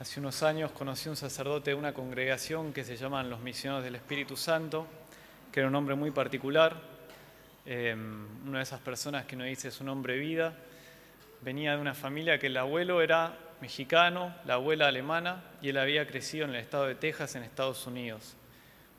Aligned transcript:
Hace 0.00 0.20
unos 0.20 0.44
años 0.44 0.70
conocí 0.70 1.08
a 1.08 1.10
un 1.10 1.16
sacerdote 1.16 1.72
de 1.72 1.74
una 1.74 1.92
congregación 1.92 2.72
que 2.72 2.84
se 2.84 2.96
llaman 2.96 3.28
los 3.28 3.40
Misioneros 3.40 3.82
del 3.82 3.96
Espíritu 3.96 4.36
Santo, 4.36 4.86
que 5.50 5.58
era 5.58 5.68
un 5.68 5.74
hombre 5.74 5.96
muy 5.96 6.12
particular, 6.12 6.76
em, 7.66 8.28
una 8.46 8.58
de 8.58 8.62
esas 8.62 8.78
personas 8.78 9.26
que 9.26 9.34
no 9.34 9.42
dice 9.42 9.72
su 9.72 9.82
nombre 9.82 10.16
vida. 10.16 10.54
Venía 11.40 11.74
de 11.74 11.80
una 11.80 11.94
familia 11.94 12.38
que 12.38 12.46
el 12.46 12.56
abuelo 12.58 13.02
era 13.02 13.36
mexicano, 13.60 14.32
la 14.44 14.54
abuela 14.54 14.86
alemana, 14.86 15.42
y 15.60 15.70
él 15.70 15.78
había 15.78 16.06
crecido 16.06 16.44
en 16.44 16.50
el 16.50 16.60
estado 16.60 16.86
de 16.86 16.94
Texas, 16.94 17.34
en 17.34 17.42
Estados 17.42 17.84
Unidos. 17.88 18.36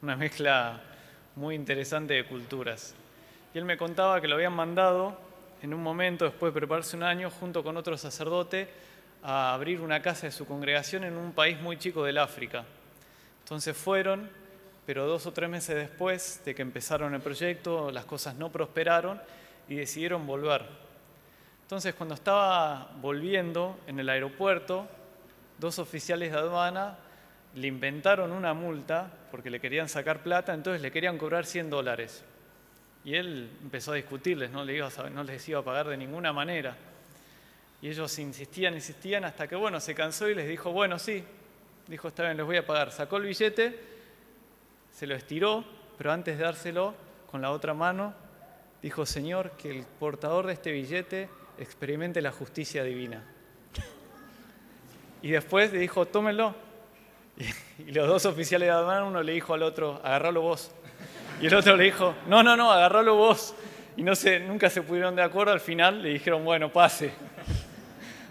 Una 0.02 0.18
mezcla 0.18 0.82
muy 1.38 1.56
interesante 1.56 2.14
de 2.14 2.26
culturas. 2.26 2.94
Y 3.54 3.58
él 3.58 3.64
me 3.64 3.78
contaba 3.78 4.20
que 4.20 4.28
lo 4.28 4.36
habían 4.36 4.54
mandado 4.54 5.18
en 5.62 5.74
un 5.74 5.82
momento, 5.82 6.26
después 6.26 6.54
de 6.54 6.60
prepararse 6.60 6.98
un 6.98 7.04
año, 7.04 7.30
junto 7.30 7.64
con 7.64 7.78
otro 7.78 7.98
sacerdote, 7.98 8.68
a 9.24 9.54
abrir 9.54 9.82
una 9.82 10.02
casa 10.02 10.28
de 10.28 10.32
su 10.32 10.46
congregación 10.46 11.04
en 11.04 11.18
un 11.18 11.34
país 11.34 11.60
muy 11.60 11.78
chico 11.78 12.04
del 12.04 12.18
África. 12.18 12.66
Entonces 13.44 13.76
fueron, 13.76 14.30
pero 14.86 15.08
dos 15.08 15.26
o 15.26 15.34
tres 15.34 15.50
meses 15.50 15.76
después 15.76 16.42
de 16.46 16.56
que 16.56 16.62
empezaron 16.62 17.14
el 17.14 17.22
proyecto, 17.22 17.92
las 17.92 18.06
cosas 18.06 18.36
no 18.36 18.52
prosperaron 18.52 19.22
y 19.68 19.76
decidieron 19.76 20.26
volver. 20.26 20.66
Entonces 21.64 21.94
cuando 21.94 22.16
estaba 22.16 22.92
volviendo 23.02 23.80
en 23.88 24.00
el 24.00 24.10
aeropuerto, 24.10 24.88
dos 25.60 25.80
oficiales 25.80 26.32
de 26.32 26.38
aduana 26.38 26.98
le 27.56 27.68
inventaron 27.68 28.32
una 28.32 28.54
multa 28.54 29.12
porque 29.32 29.50
le 29.50 29.60
querían 29.60 29.90
sacar 29.90 30.24
plata, 30.24 30.54
entonces 30.54 30.82
le 30.82 30.92
querían 30.92 31.18
cobrar 31.18 31.46
100 31.46 31.70
dólares. 31.70 32.24
Y 33.04 33.16
él 33.16 33.50
empezó 33.62 33.92
a 33.92 33.96
discutirles, 33.96 34.52
no, 34.52 34.66
no 34.66 35.24
les 35.24 35.50
iba 35.50 35.60
a 35.60 35.64
pagar 35.64 35.88
de 35.88 35.98
ninguna 35.98 36.34
manera. 36.34 36.76
Y 37.82 37.90
ellos 37.90 38.18
insistían, 38.20 38.74
insistían, 38.74 39.24
hasta 39.24 39.48
que, 39.48 39.56
bueno, 39.56 39.80
se 39.80 39.96
cansó 39.96 40.28
y 40.30 40.36
les 40.36 40.48
dijo, 40.48 40.72
bueno, 40.72 41.00
sí, 41.00 41.24
dijo, 41.88 42.10
está 42.10 42.24
bien, 42.24 42.38
les 42.38 42.46
voy 42.46 42.58
a 42.58 42.66
pagar. 42.66 42.92
Sacó 42.92 43.18
el 43.18 43.24
billete, 43.24 43.80
se 44.92 45.08
lo 45.08 45.16
estiró, 45.16 45.64
pero 45.98 46.12
antes 46.12 46.38
de 46.38 46.44
dárselo 46.44 46.94
con 47.32 47.42
la 47.42 47.52
otra 47.52 47.74
mano, 47.74 48.14
dijo, 48.82 49.06
Señor, 49.06 49.52
que 49.52 49.72
el 49.72 49.86
portador 49.86 50.48
de 50.48 50.54
este 50.54 50.72
billete 50.72 51.30
experimente 51.58 52.22
la 52.22 52.32
justicia 52.32 52.84
divina. 52.84 53.24
Y 55.22 55.32
después 55.32 55.72
le 55.74 55.80
dijo, 55.80 56.06
tómenlo. 56.06 56.56
Y, 57.78 57.92
los 57.92 58.08
dos 58.08 58.26
oficiales 58.26 58.68
de 58.68 58.72
aduana, 58.72 59.06
uno 59.06 59.24
le 59.24 59.34
dijo 59.34 59.54
al 59.54 59.64
otro, 59.64 60.02
agarralo 60.04 60.42
vos. 60.42 60.72
Y 61.42 61.48
el 61.48 61.56
otro 61.56 61.76
le 61.78 61.86
dijo, 61.86 62.14
no, 62.28 62.44
no, 62.44 62.58
no, 62.58 62.72
agarralo 62.72 63.16
vos. 63.16 63.56
Y 63.96 64.04
no 64.04 64.16
se, 64.16 64.40
nunca 64.40 64.70
se 64.70 64.82
pudieron 64.82 65.16
de 65.16 65.24
acuerdo, 65.24 65.54
al 65.54 65.60
final 65.60 66.02
le 66.02 66.10
dijeron, 66.10 66.44
bueno, 66.44 66.72
pase. 66.72 67.12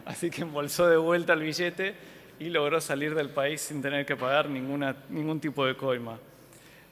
Así 0.08 0.30
que 0.30 0.40
embolsó 0.40 0.88
de 0.88 0.96
vuelta 0.96 1.34
el 1.34 1.42
billete 1.42 1.94
y 2.38 2.48
logró 2.48 2.80
salir 2.80 3.14
del 3.14 3.28
país 3.28 3.60
sin 3.60 3.82
tener 3.82 4.06
que 4.06 4.16
pagar 4.16 4.48
ninguna, 4.48 4.96
ningún 5.10 5.38
tipo 5.38 5.66
de 5.66 5.76
coima. 5.76 6.18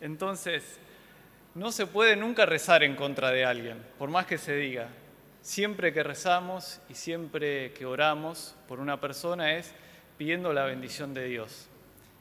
Entonces, 0.03 0.79
no 1.55 1.73
se 1.73 1.87
puede 1.87 2.15
nunca 2.15 2.45
rezar 2.45 2.83
en 2.83 2.95
contra 2.95 3.31
de 3.31 3.43
alguien, 3.43 3.79
por 3.99 4.11
más 4.11 4.27
que 4.27 4.37
se 4.37 4.55
diga. 4.55 4.89
Siempre 5.41 5.95
que 5.95 6.03
rezamos 6.03 6.83
y 6.91 6.95
siempre 6.95 7.73
que 7.73 7.87
oramos 7.87 8.55
por 8.69 8.81
una 8.81 9.01
persona 9.01 9.55
es 9.55 9.73
pidiendo 10.19 10.53
la 10.53 10.65
bendición 10.65 11.15
de 11.15 11.25
Dios. 11.25 11.69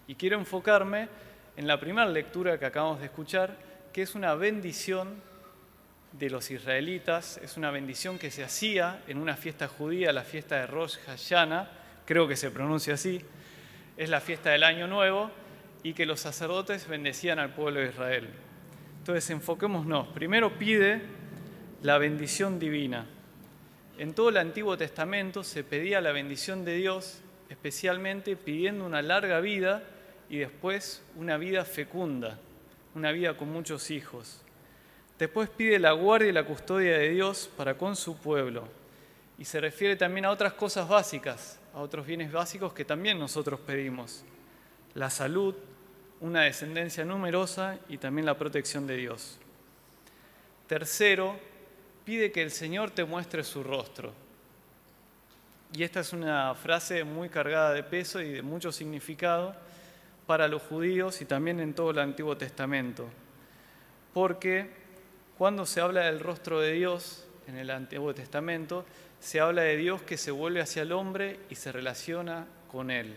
Y 0.07 0.15
quiero 0.15 0.39
enfocarme 0.39 1.09
en 1.57 1.67
la 1.67 1.77
primera 1.77 2.07
lectura 2.07 2.57
que 2.57 2.67
acabamos 2.67 2.99
de 2.99 3.07
escuchar, 3.07 3.57
que 3.91 4.01
es 4.01 4.15
una 4.15 4.33
bendición 4.35 5.21
de 6.17 6.29
los 6.29 6.51
israelitas, 6.51 7.39
es 7.43 7.57
una 7.57 7.71
bendición 7.71 8.17
que 8.17 8.31
se 8.31 8.43
hacía 8.43 9.03
en 9.07 9.17
una 9.17 9.35
fiesta 9.35 9.67
judía, 9.67 10.13
la 10.13 10.23
fiesta 10.23 10.57
de 10.57 10.67
Rosh 10.67 10.97
Hashanah, 11.05 11.69
creo 12.05 12.27
que 12.27 12.35
se 12.35 12.51
pronuncia 12.51 12.93
así, 12.93 13.21
es 13.97 14.09
la 14.09 14.21
fiesta 14.21 14.51
del 14.51 14.63
Año 14.63 14.87
Nuevo, 14.87 15.31
y 15.83 15.93
que 15.93 16.07
los 16.07 16.19
sacerdotes 16.19 16.87
bendecían 16.87 17.37
al 17.37 17.53
pueblo 17.53 17.79
de 17.79 17.89
Israel. 17.89 18.27
Entonces, 18.97 19.29
enfoquémonos. 19.29 20.07
Primero 20.07 20.57
pide 20.57 20.99
la 21.83 21.99
bendición 21.99 22.57
divina. 22.57 23.05
En 23.99 24.13
todo 24.13 24.29
el 24.29 24.37
Antiguo 24.37 24.77
Testamento 24.77 25.43
se 25.43 25.63
pedía 25.63 26.01
la 26.01 26.11
bendición 26.11 26.65
de 26.65 26.75
Dios, 26.77 27.21
especialmente 27.49 28.35
pidiendo 28.35 28.83
una 28.83 29.03
larga 29.03 29.39
vida 29.41 29.83
y 30.27 30.37
después 30.37 31.03
una 31.15 31.37
vida 31.37 31.65
fecunda, 31.65 32.39
una 32.95 33.11
vida 33.11 33.37
con 33.37 33.51
muchos 33.51 33.91
hijos. 33.91 34.44
Después 35.17 35.49
pide 35.49 35.79
la 35.79 35.93
guardia 35.93 36.29
y 36.29 36.33
la 36.33 36.45
custodia 36.45 36.97
de 36.97 37.09
Dios 37.09 37.49
para 37.55 37.77
con 37.77 37.95
su 37.95 38.17
pueblo. 38.17 38.67
Y 39.37 39.45
se 39.45 39.61
refiere 39.61 39.95
también 39.95 40.25
a 40.25 40.31
otras 40.31 40.53
cosas 40.53 40.87
básicas, 40.87 41.59
a 41.73 41.79
otros 41.79 42.05
bienes 42.05 42.31
básicos 42.31 42.73
que 42.73 42.85
también 42.85 43.17
nosotros 43.19 43.59
pedimos. 43.59 44.23
La 44.93 45.09
salud, 45.09 45.55
una 46.19 46.41
descendencia 46.41 47.05
numerosa 47.05 47.77
y 47.89 47.97
también 47.97 48.25
la 48.25 48.37
protección 48.37 48.87
de 48.87 48.97
Dios. 48.97 49.37
Tercero, 50.67 51.37
pide 52.03 52.31
que 52.31 52.41
el 52.41 52.51
Señor 52.51 52.91
te 52.91 53.05
muestre 53.05 53.43
su 53.43 53.63
rostro. 53.63 54.13
Y 55.73 55.83
esta 55.83 55.99
es 56.01 56.13
una 56.13 56.55
frase 56.55 57.03
muy 57.03 57.29
cargada 57.29 57.73
de 57.73 57.83
peso 57.83 58.21
y 58.21 58.31
de 58.31 58.41
mucho 58.41 58.71
significado 58.71 59.55
para 60.25 60.47
los 60.47 60.61
judíos 60.61 61.21
y 61.21 61.25
también 61.25 61.59
en 61.59 61.73
todo 61.73 61.91
el 61.91 61.99
Antiguo 61.99 62.37
Testamento. 62.37 63.07
Porque 64.13 64.84
cuando 65.37 65.65
se 65.65 65.81
habla 65.81 66.05
del 66.05 66.19
rostro 66.19 66.61
de 66.61 66.71
Dios 66.71 67.25
en 67.47 67.57
el 67.57 67.69
Antiguo 67.69 68.13
Testamento, 68.13 68.85
se 69.19 69.39
habla 69.39 69.63
de 69.63 69.75
Dios 69.75 70.01
que 70.01 70.17
se 70.17 70.31
vuelve 70.31 70.61
hacia 70.61 70.83
el 70.83 70.91
hombre 70.91 71.39
y 71.49 71.55
se 71.55 71.71
relaciona 71.71 72.47
con 72.71 72.89
él. 72.89 73.15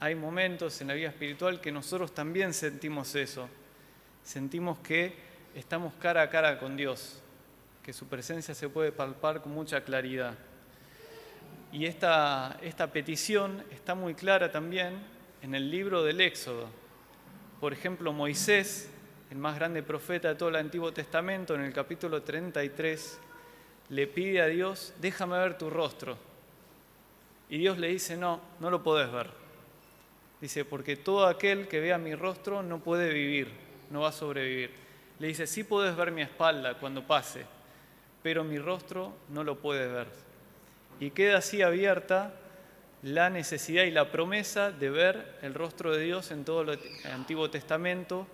Hay 0.00 0.14
momentos 0.14 0.80
en 0.80 0.88
la 0.88 0.94
vida 0.94 1.08
espiritual 1.08 1.60
que 1.60 1.72
nosotros 1.72 2.14
también 2.14 2.54
sentimos 2.54 3.14
eso. 3.16 3.48
Sentimos 4.22 4.78
que 4.78 5.14
estamos 5.54 5.92
cara 5.94 6.22
a 6.22 6.30
cara 6.30 6.58
con 6.58 6.76
Dios, 6.76 7.20
que 7.82 7.92
su 7.92 8.06
presencia 8.06 8.54
se 8.54 8.68
puede 8.68 8.92
palpar 8.92 9.42
con 9.42 9.52
mucha 9.52 9.82
claridad. 9.82 10.34
Y 11.72 11.84
esta, 11.84 12.58
esta 12.62 12.92
petición 12.92 13.62
está 13.70 13.94
muy 13.94 14.14
clara 14.14 14.50
también 14.50 14.94
en 15.42 15.54
el 15.54 15.70
libro 15.70 16.02
del 16.02 16.20
Éxodo. 16.20 16.68
Por 17.60 17.72
ejemplo, 17.72 18.12
Moisés 18.12 18.88
el 19.30 19.36
más 19.36 19.56
grande 19.56 19.82
profeta 19.82 20.28
de 20.28 20.34
todo 20.36 20.48
el 20.48 20.56
Antiguo 20.56 20.92
Testamento, 20.92 21.54
en 21.54 21.60
el 21.60 21.72
capítulo 21.72 22.22
33, 22.22 23.20
le 23.90 24.06
pide 24.06 24.40
a 24.40 24.46
Dios, 24.46 24.94
déjame 25.00 25.38
ver 25.38 25.58
tu 25.58 25.68
rostro. 25.68 26.16
Y 27.50 27.58
Dios 27.58 27.78
le 27.78 27.88
dice, 27.88 28.16
no, 28.16 28.40
no 28.60 28.70
lo 28.70 28.82
podés 28.82 29.10
ver. 29.12 29.30
Dice, 30.40 30.64
porque 30.64 30.96
todo 30.96 31.26
aquel 31.26 31.68
que 31.68 31.80
vea 31.80 31.98
mi 31.98 32.14
rostro 32.14 32.62
no 32.62 32.78
puede 32.78 33.12
vivir, 33.12 33.50
no 33.90 34.02
va 34.02 34.08
a 34.08 34.12
sobrevivir. 34.12 34.70
Le 35.18 35.26
dice, 35.26 35.46
sí 35.46 35.64
puedes 35.64 35.94
ver 35.96 36.10
mi 36.10 36.22
espalda 36.22 36.74
cuando 36.78 37.06
pase, 37.06 37.44
pero 38.22 38.44
mi 38.44 38.58
rostro 38.58 39.12
no 39.28 39.44
lo 39.44 39.58
puedes 39.58 39.92
ver. 39.92 40.06
Y 41.00 41.10
queda 41.10 41.38
así 41.38 41.60
abierta 41.60 42.32
la 43.02 43.30
necesidad 43.30 43.84
y 43.84 43.90
la 43.90 44.10
promesa 44.10 44.72
de 44.72 44.90
ver 44.90 45.38
el 45.42 45.54
rostro 45.54 45.94
de 45.94 46.04
Dios 46.04 46.30
en 46.30 46.44
todo 46.44 46.62
el 46.62 46.78
Antiguo 47.12 47.50
Testamento 47.50 48.26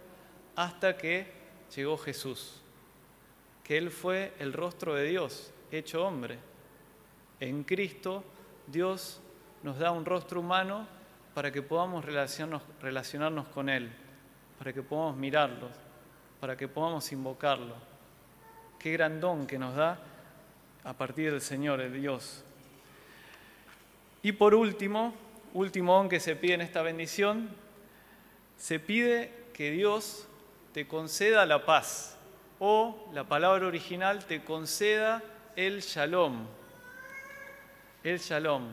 hasta 0.56 0.96
que 0.96 1.26
llegó 1.74 1.96
Jesús, 1.98 2.60
que 3.62 3.78
Él 3.78 3.90
fue 3.90 4.34
el 4.38 4.52
rostro 4.52 4.94
de 4.94 5.04
Dios, 5.04 5.52
hecho 5.70 6.06
hombre. 6.06 6.38
En 7.40 7.64
Cristo 7.64 8.24
Dios 8.66 9.20
nos 9.62 9.78
da 9.78 9.90
un 9.90 10.04
rostro 10.04 10.40
humano 10.40 10.86
para 11.34 11.50
que 11.50 11.62
podamos 11.62 12.04
relacionarnos, 12.04 13.48
con 13.48 13.68
Él, 13.68 13.90
para 14.58 14.72
que 14.72 14.82
podamos 14.82 15.16
mirarlo, 15.16 15.68
para 16.40 16.56
que 16.56 16.68
podamos 16.68 17.10
invocarlo. 17.12 17.74
Qué 18.78 18.92
gran 18.92 19.20
don 19.20 19.46
que 19.46 19.58
nos 19.58 19.74
da 19.74 19.98
a 20.84 20.92
partir 20.92 21.32
del 21.32 21.40
Señor, 21.40 21.80
el 21.80 22.00
Dios. 22.00 22.44
Y 24.22 24.32
por 24.32 24.54
último, 24.54 25.14
último 25.54 25.94
don 25.94 26.08
que 26.08 26.20
se 26.20 26.36
pide 26.36 26.54
en 26.54 26.60
esta 26.60 26.82
bendición, 26.82 27.48
se 28.56 28.78
pide 28.78 29.32
que 29.52 29.70
Dios 29.70 30.28
te 30.74 30.88
conceda 30.88 31.46
la 31.46 31.64
paz 31.64 32.16
o 32.58 33.08
la 33.14 33.22
palabra 33.22 33.64
original 33.68 34.24
te 34.24 34.42
conceda 34.42 35.22
el 35.54 35.82
shalom. 35.82 36.46
El 38.02 38.18
shalom, 38.18 38.72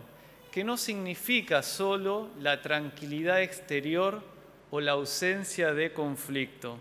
que 0.51 0.63
no 0.63 0.77
significa 0.77 1.62
solo 1.62 2.30
la 2.39 2.59
tranquilidad 2.59 3.44
exterior 3.44 4.24
o 4.71 4.81
la 4.81 4.94
ausencia 4.94 5.75
de 5.75 5.94
conflicto. 5.94 6.80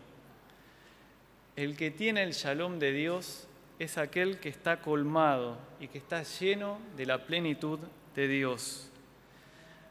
El 1.54 1.76
que 1.76 1.90
tiene 1.90 2.22
el 2.22 2.32
shalom 2.32 2.78
de 2.78 2.92
Dios 2.92 3.46
es 3.78 3.98
aquel 3.98 4.40
que 4.40 4.48
está 4.48 4.80
colmado 4.80 5.58
y 5.80 5.88
que 5.88 5.98
está 5.98 6.22
lleno 6.22 6.78
de 6.96 7.04
la 7.04 7.26
plenitud 7.26 7.78
de 8.14 8.26
Dios. 8.26 8.90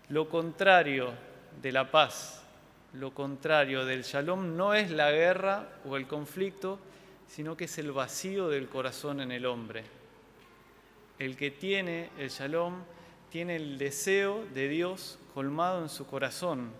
Lo 0.09 0.27
contrario 0.27 1.13
de 1.61 1.71
la 1.71 1.91
paz 1.91 2.39
lo 2.93 3.13
contrario 3.13 3.85
del 3.85 4.03
shalom 4.03 4.57
no 4.57 4.73
es 4.73 4.89
la 4.89 5.11
guerra 5.11 5.69
o 5.85 5.95
el 5.95 6.07
conflicto, 6.07 6.79
sino 7.27 7.55
que 7.55 7.65
es 7.65 7.77
el 7.77 7.91
vacío 7.91 8.49
del 8.49 8.67
corazón 8.67 9.21
en 9.21 9.31
el 9.31 9.45
hombre. 9.45 9.83
El 11.19 11.35
que 11.35 11.51
tiene 11.51 12.09
el 12.17 12.29
shalom 12.29 12.81
tiene 13.29 13.57
el 13.57 13.77
deseo 13.77 14.45
de 14.53 14.67
Dios 14.67 15.19
colmado 15.33 15.83
en 15.83 15.89
su 15.89 16.07
corazón. 16.07 16.71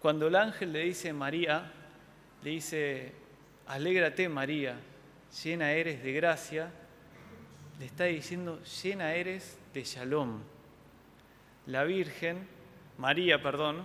Cuando 0.00 0.26
el 0.26 0.36
ángel 0.36 0.72
le 0.72 0.80
dice 0.80 1.12
María, 1.12 1.72
le 2.42 2.50
dice, 2.50 3.12
alégrate 3.66 4.28
María, 4.28 4.76
llena 5.42 5.72
eres 5.72 6.02
de 6.02 6.12
gracia, 6.12 6.70
le 7.78 7.86
está 7.86 8.04
diciendo, 8.04 8.60
llena 8.82 9.14
eres 9.14 9.58
de 9.72 9.84
shalom. 9.84 10.40
La 11.66 11.84
Virgen, 11.84 12.46
María, 12.98 13.42
perdón, 13.42 13.84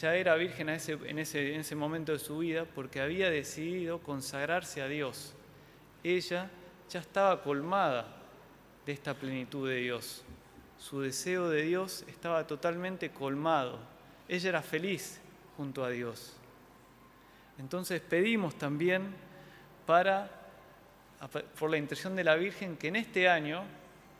ya 0.00 0.16
era 0.16 0.34
virgen 0.34 0.68
en, 0.68 0.76
ese, 0.76 0.92
en 1.04 1.60
ese 1.60 1.76
momento 1.76 2.12
de 2.12 2.18
su 2.18 2.38
vida 2.38 2.64
porque 2.64 3.00
había 3.00 3.30
decidido 3.30 4.00
consagrarse 4.00 4.82
a 4.82 4.88
Dios. 4.88 5.34
Ella 6.02 6.50
ya 6.90 7.00
estaba 7.00 7.42
colmada 7.42 8.06
de 8.84 8.92
esta 8.92 9.14
plenitud 9.14 9.68
de 9.68 9.76
Dios. 9.76 10.24
Su 10.78 11.00
deseo 11.00 11.48
de 11.48 11.62
Dios 11.62 12.04
estaba 12.08 12.46
totalmente 12.46 13.10
colmado. 13.10 13.78
Ella 14.28 14.48
era 14.48 14.62
feliz 14.62 15.20
junto 15.56 15.84
a 15.84 15.90
Dios. 15.90 16.34
Entonces 17.58 18.00
pedimos 18.00 18.56
también 18.56 19.14
para, 19.86 20.28
por 21.58 21.70
la 21.70 21.78
intención 21.78 22.16
de 22.16 22.24
la 22.24 22.34
Virgen, 22.34 22.76
que 22.76 22.88
en 22.88 22.96
este 22.96 23.28
año 23.28 23.62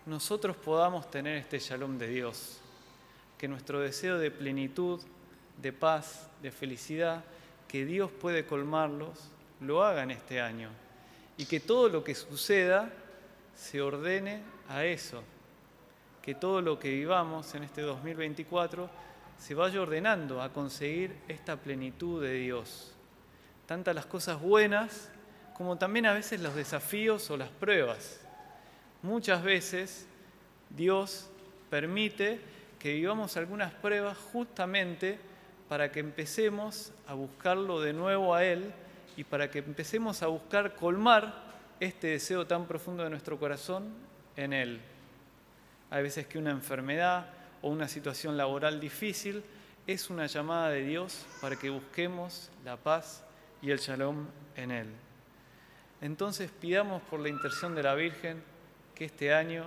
nosotros 0.06 0.56
podamos 0.56 1.10
tener 1.10 1.36
este 1.36 1.58
shalom 1.58 1.98
de 1.98 2.08
Dios, 2.08 2.60
que 3.36 3.48
nuestro 3.48 3.80
deseo 3.80 4.18
de 4.18 4.30
plenitud, 4.30 5.00
de 5.60 5.72
paz, 5.72 6.28
de 6.42 6.50
felicidad, 6.50 7.24
que 7.68 7.84
Dios 7.84 8.10
puede 8.10 8.46
colmarlos, 8.46 9.30
lo 9.60 9.82
haga 9.82 10.02
en 10.02 10.10
este 10.10 10.40
año 10.40 10.70
y 11.36 11.46
que 11.46 11.60
todo 11.60 11.88
lo 11.88 12.04
que 12.04 12.14
suceda 12.14 12.90
se 13.54 13.80
ordene 13.80 14.42
a 14.68 14.84
eso, 14.84 15.22
que 16.22 16.34
todo 16.34 16.60
lo 16.60 16.78
que 16.78 16.90
vivamos 16.90 17.54
en 17.54 17.64
este 17.64 17.82
2024 17.82 18.88
se 19.38 19.54
vaya 19.54 19.82
ordenando 19.82 20.40
a 20.40 20.52
conseguir 20.52 21.16
esta 21.28 21.56
plenitud 21.56 22.22
de 22.22 22.34
Dios. 22.34 22.92
Tantas 23.66 23.94
las 23.94 24.06
cosas 24.06 24.40
buenas 24.40 25.10
como 25.54 25.78
también 25.78 26.06
a 26.06 26.12
veces 26.12 26.40
los 26.40 26.54
desafíos 26.54 27.30
o 27.30 27.36
las 27.36 27.48
pruebas. 27.48 28.20
Muchas 29.02 29.42
veces 29.42 30.06
Dios 30.70 31.28
permite 31.70 32.40
que 32.78 32.94
vivamos 32.94 33.36
algunas 33.36 33.72
pruebas 33.72 34.16
justamente 34.32 35.18
para 35.68 35.90
que 35.90 36.00
empecemos 36.00 36.92
a 37.06 37.14
buscarlo 37.14 37.80
de 37.80 37.92
nuevo 37.92 38.34
a 38.34 38.44
Él 38.44 38.72
y 39.16 39.24
para 39.24 39.50
que 39.50 39.60
empecemos 39.60 40.22
a 40.22 40.26
buscar 40.26 40.74
colmar 40.74 41.42
este 41.80 42.08
deseo 42.08 42.46
tan 42.46 42.66
profundo 42.66 43.02
de 43.02 43.10
nuestro 43.10 43.38
corazón 43.38 43.92
en 44.36 44.52
Él. 44.52 44.80
Hay 45.90 46.02
veces 46.02 46.26
que 46.26 46.38
una 46.38 46.50
enfermedad 46.50 47.26
o 47.62 47.68
una 47.68 47.88
situación 47.88 48.36
laboral 48.36 48.80
difícil 48.80 49.42
es 49.86 50.10
una 50.10 50.26
llamada 50.26 50.70
de 50.70 50.82
Dios 50.82 51.26
para 51.40 51.56
que 51.56 51.70
busquemos 51.70 52.50
la 52.64 52.76
paz 52.76 53.24
y 53.62 53.70
el 53.70 53.78
shalom 53.78 54.26
en 54.56 54.70
Él. 54.70 54.88
Entonces 56.00 56.50
pidamos 56.50 57.02
por 57.02 57.20
la 57.20 57.28
intención 57.28 57.74
de 57.74 57.82
la 57.82 57.94
Virgen 57.94 58.42
que 58.94 59.06
este 59.06 59.32
año 59.32 59.64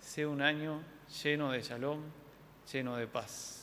sea 0.00 0.28
un 0.28 0.42
año 0.42 0.82
lleno 1.22 1.52
de 1.52 1.62
shalom, 1.62 2.00
lleno 2.70 2.96
de 2.96 3.06
paz 3.06 3.61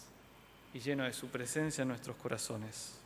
y 0.73 0.79
lleno 0.79 1.03
de 1.03 1.13
su 1.13 1.27
presencia 1.27 1.81
en 1.81 1.87
nuestros 1.87 2.15
corazones. 2.17 2.99